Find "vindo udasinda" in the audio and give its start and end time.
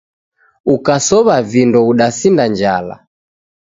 1.51-2.43